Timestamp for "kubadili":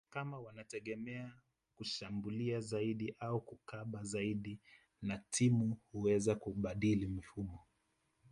6.35-7.07